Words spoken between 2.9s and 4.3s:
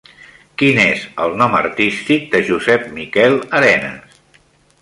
Miquel Arenes?